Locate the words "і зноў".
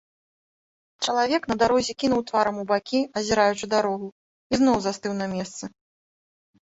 4.55-4.77